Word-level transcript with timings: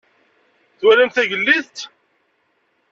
Twalam 0.79 1.09
tagellidt? 1.09 1.77